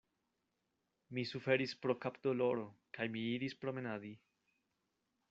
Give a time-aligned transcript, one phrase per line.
[1.17, 2.65] Mi suferis pro kapdoloro,
[2.99, 4.13] kaj mi iris promenadi.